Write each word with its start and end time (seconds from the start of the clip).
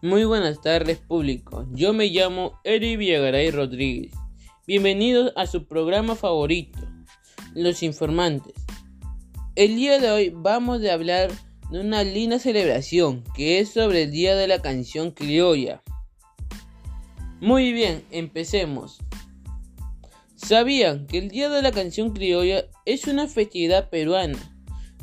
Muy 0.00 0.22
buenas 0.22 0.60
tardes 0.60 0.98
público, 0.98 1.66
yo 1.72 1.92
me 1.92 2.06
llamo 2.06 2.60
Eri 2.62 2.96
Villagaray 2.96 3.50
Rodríguez. 3.50 4.12
Bienvenidos 4.64 5.32
a 5.34 5.48
su 5.48 5.66
programa 5.66 6.14
favorito, 6.14 6.78
Los 7.52 7.82
Informantes. 7.82 8.54
El 9.56 9.74
día 9.74 9.98
de 9.98 10.12
hoy 10.12 10.32
vamos 10.32 10.84
a 10.84 10.92
hablar 10.92 11.32
de 11.72 11.80
una 11.80 12.04
linda 12.04 12.38
celebración 12.38 13.24
que 13.34 13.58
es 13.58 13.70
sobre 13.70 14.04
el 14.04 14.12
Día 14.12 14.36
de 14.36 14.46
la 14.46 14.62
Canción 14.62 15.10
Criolla. 15.10 15.82
Muy 17.40 17.72
bien, 17.72 18.04
empecemos. 18.12 18.98
¿Sabían 20.36 21.08
que 21.08 21.18
el 21.18 21.28
Día 21.28 21.48
de 21.48 21.60
la 21.60 21.72
Canción 21.72 22.12
Criolla 22.12 22.66
es 22.84 23.08
una 23.08 23.26
festividad 23.26 23.90
peruana? 23.90 24.38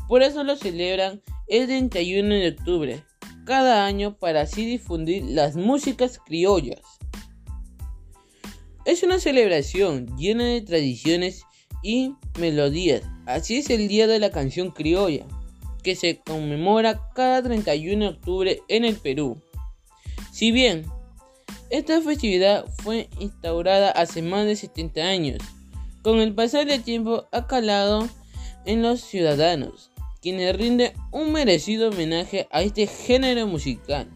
Por 0.07 0.23
eso 0.23 0.45
lo 0.45 0.55
celebran 0.55 1.21
el 1.49 1.67
31 1.67 2.33
de 2.33 2.47
octubre 2.47 3.03
cada 3.45 3.85
año 3.85 4.17
para 4.17 4.41
así 4.41 4.65
difundir 4.65 5.23
las 5.23 5.55
músicas 5.55 6.19
criollas. 6.19 6.81
Es 8.83 9.03
una 9.03 9.19
celebración 9.19 10.17
llena 10.17 10.45
de 10.45 10.61
tradiciones 10.61 11.43
y 11.81 12.13
melodías. 12.39 13.03
Así 13.25 13.57
es 13.57 13.69
el 13.69 13.87
Día 13.87 14.07
de 14.07 14.19
la 14.19 14.31
Canción 14.31 14.71
Criolla, 14.71 15.25
que 15.83 15.95
se 15.95 16.19
conmemora 16.19 17.09
cada 17.13 17.41
31 17.41 18.03
de 18.03 18.11
octubre 18.11 18.61
en 18.67 18.85
el 18.85 18.95
Perú. 18.95 19.41
Si 20.31 20.51
bien 20.51 20.85
esta 21.69 22.01
festividad 22.01 22.65
fue 22.83 23.09
instaurada 23.19 23.91
hace 23.91 24.21
más 24.21 24.45
de 24.45 24.55
70 24.55 25.01
años, 25.01 25.37
con 26.01 26.19
el 26.19 26.35
pasar 26.35 26.65
del 26.67 26.83
tiempo 26.83 27.25
ha 27.31 27.47
calado 27.47 28.07
en 28.65 28.81
los 28.81 29.01
ciudadanos 29.01 29.91
quienes 30.25 30.55
rinde 30.55 30.93
un 31.11 31.31
merecido 31.33 31.89
homenaje 31.89 32.47
a 32.49 32.63
este 32.63 32.87
género 32.87 33.45
musical 33.45 34.09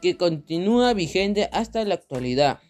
que 0.00 0.16
continúa 0.16 0.94
vigente 0.94 1.48
hasta 1.52 1.84
la 1.84 1.94
actualidad. 1.94 2.60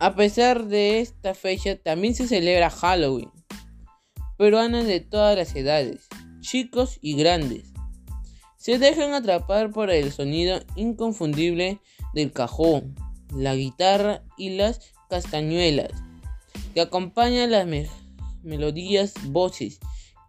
A 0.00 0.14
pesar 0.14 0.66
de 0.66 1.00
esta 1.00 1.32
fecha 1.32 1.76
también 1.76 2.14
se 2.14 2.28
celebra 2.28 2.68
Halloween, 2.68 3.30
peruanas 4.36 4.86
de 4.86 5.00
todas 5.00 5.34
las 5.34 5.56
edades, 5.56 6.08
chicos 6.40 6.98
y 7.00 7.16
grandes, 7.16 7.72
se 8.58 8.78
dejan 8.78 9.14
atrapar 9.14 9.70
por 9.70 9.90
el 9.90 10.12
sonido 10.12 10.60
inconfundible 10.76 11.80
del 12.12 12.32
cajón, 12.32 12.94
la 13.34 13.54
guitarra 13.54 14.22
y 14.36 14.50
las 14.58 14.92
castañuelas 15.08 15.92
que 16.74 16.82
acompañan 16.82 17.50
las 17.50 17.66
melodías, 18.42 19.14
voces 19.28 19.80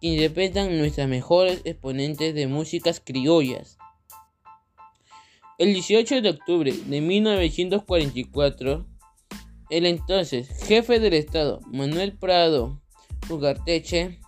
que 0.02 0.08
interpretan 0.08 0.76
nuestras 0.78 1.08
mejores 1.08 1.60
exponentes 1.64 2.34
de 2.34 2.48
músicas 2.48 3.00
criollas. 3.00 3.78
El 5.58 5.74
18 5.74 6.22
de 6.22 6.30
octubre 6.30 6.72
de 6.72 7.00
1944, 7.00 8.84
el 9.70 9.86
entonces 9.86 10.48
jefe 10.66 10.98
del 10.98 11.12
Estado, 11.12 11.60
Manuel 11.70 12.18
Prado 12.18 12.82
Ugarteche, 13.30 14.18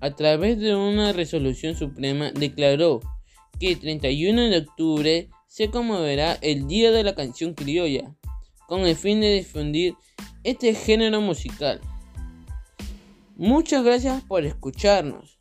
a 0.00 0.14
través 0.14 0.58
de 0.58 0.76
una 0.76 1.14
resolución 1.14 1.74
suprema, 1.74 2.30
declaró 2.30 3.00
que 3.58 3.72
el 3.72 3.80
31 3.80 4.42
de 4.42 4.58
octubre 4.58 5.30
se 5.46 5.70
conmoverá 5.70 6.34
el 6.42 6.66
Día 6.66 6.90
de 6.90 7.02
la 7.02 7.14
Canción 7.14 7.54
Criolla, 7.54 8.14
con 8.68 8.80
el 8.82 8.94
fin 8.94 9.22
de 9.22 9.32
difundir 9.32 9.94
este 10.42 10.74
género 10.74 11.22
musical. 11.22 11.80
Muchas 13.36 13.82
gracias 13.82 14.22
por 14.22 14.44
escucharnos. 14.44 15.36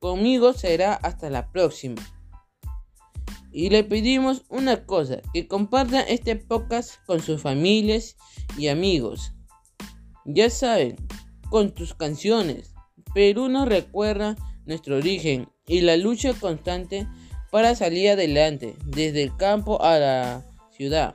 Conmigo 0.00 0.52
será 0.52 0.94
hasta 0.94 1.30
la 1.30 1.52
próxima. 1.52 2.02
Y 3.52 3.70
le 3.70 3.84
pedimos 3.84 4.44
una 4.48 4.84
cosa, 4.84 5.20
que 5.32 5.46
compartan 5.46 6.04
este 6.08 6.34
podcast 6.34 6.96
con 7.06 7.20
sus 7.20 7.40
familias 7.40 8.16
y 8.58 8.66
amigos. 8.66 9.32
Ya 10.24 10.50
saben, 10.50 10.96
con 11.50 11.72
tus 11.72 11.94
canciones, 11.94 12.74
Perú 13.14 13.48
nos 13.48 13.68
recuerda 13.68 14.34
nuestro 14.66 14.96
origen 14.96 15.48
y 15.66 15.82
la 15.82 15.96
lucha 15.96 16.32
constante 16.34 17.06
para 17.52 17.76
salir 17.76 18.10
adelante 18.10 18.76
desde 18.86 19.22
el 19.22 19.36
campo 19.36 19.80
a 19.82 19.98
la 19.98 20.46
ciudad. 20.72 21.14